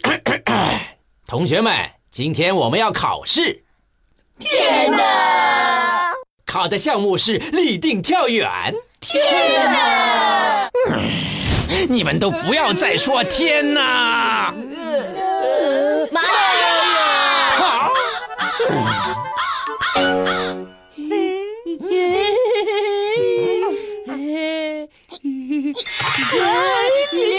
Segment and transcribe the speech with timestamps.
[1.26, 3.64] 同学们，今天我们要考试。
[4.38, 6.12] 天哪！
[6.46, 8.74] 考的项目是立定跳远。
[9.00, 9.24] 天
[9.64, 10.68] 哪！
[11.88, 14.54] 你们都不要再说天哪！
[16.10, 16.28] 妈呀
[17.56, 17.92] 好，
[20.96, 21.42] 爷，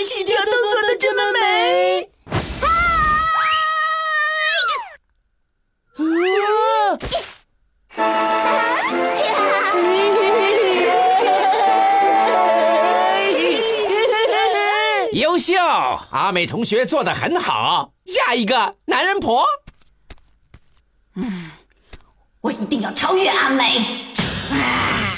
[0.04, 0.54] 起跳动
[15.14, 15.54] 优秀，
[16.10, 17.94] 阿美同学做的很好。
[18.06, 19.46] 下一个男人婆，
[21.16, 21.52] 嗯
[22.42, 23.78] 我一定要超越阿美。
[24.50, 25.16] 啊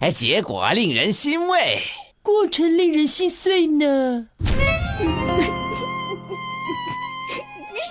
[0.00, 1.82] 哎，结果令人欣慰。
[2.22, 4.28] 过程令人心碎呢。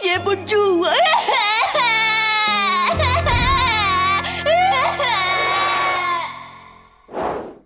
[0.01, 0.89] 写不住我。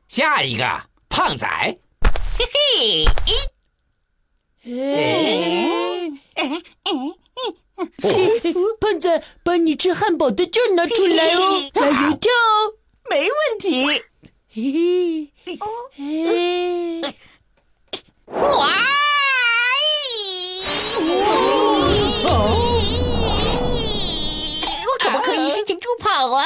[0.08, 0.66] 下一个
[1.10, 1.48] 胖仔，
[2.38, 2.46] 嘿
[4.66, 4.66] 嘿
[8.82, 12.77] 胖仔，把你吃汉堡的劲儿拿出来哦，加油跳哦。
[13.10, 13.86] 没问题。
[14.54, 15.32] 嘿
[15.96, 17.02] 嘿，
[18.32, 18.68] 哇！
[24.86, 26.46] 我可不可以申请助跑啊？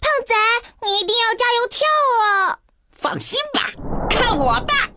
[0.00, 0.34] 胖仔，
[0.82, 2.58] 你一定要加油跳哦！
[2.92, 3.72] 放心吧，
[4.10, 4.91] 看我的！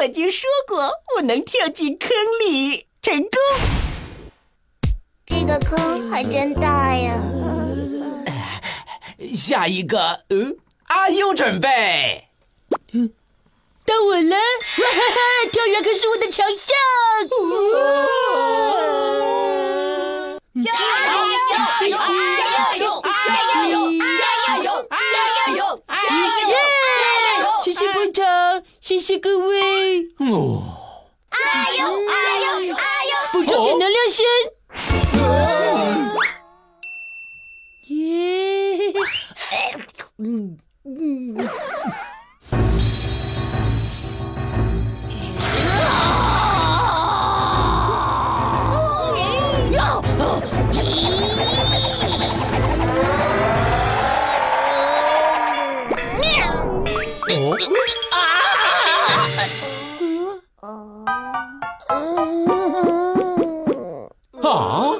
[0.00, 2.08] 我就说过，我能跳进坑
[2.46, 3.30] 里，成功！
[5.26, 7.20] 这个坑还真大呀！
[9.34, 12.28] 下一个，嗯，阿优准备。
[13.88, 14.20] 到我了！
[14.20, 15.18] 哇哈哈，
[15.50, 16.76] 跳远可是我的强项。
[20.62, 20.70] 加
[21.08, 21.16] 油！
[21.48, 21.96] 加油！
[22.36, 22.84] 加油！
[23.02, 23.16] 加
[23.66, 23.72] 油！
[23.96, 24.68] 加油！
[24.90, 25.00] 加
[25.54, 25.82] 油！
[25.88, 25.94] 加
[26.48, 26.52] 耶
[27.40, 27.42] 油！
[27.64, 30.02] 谢谢捧场，谢谢各位。
[30.18, 30.62] 哦，
[31.32, 31.80] 加油！
[32.06, 32.12] 加
[32.44, 32.74] 油！
[32.74, 33.12] 加油！
[33.32, 34.26] 补充点能量先。
[37.88, 38.92] 耶！
[40.18, 41.48] 嗯嗯。
[64.40, 64.92] 啊，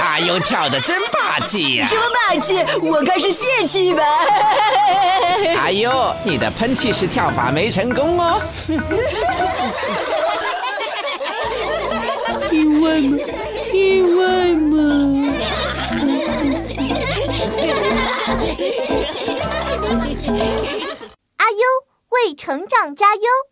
[0.00, 1.86] 阿优跳的真霸气呀！
[1.86, 2.64] 什么霸气？
[2.82, 4.02] 我看是泄气吧。
[5.58, 8.40] 阿优，你的喷气式跳法没成功哦。
[12.50, 13.16] 意外吗？
[22.52, 23.51] 成长加油！